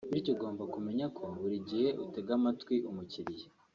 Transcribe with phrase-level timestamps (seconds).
[0.11, 3.47] Bityo ugomba kumenya ko buri gihe utega amatwi umukiriya